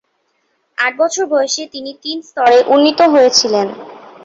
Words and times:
আট 0.77 0.93
বছর 1.01 1.23
বয়সে 1.31 1.63
তিনি 1.73 1.91
তিন 2.03 2.17
স্তরে 2.27 2.57
উন্নীত 2.73 2.99
হয়েছিলেন। 3.13 3.67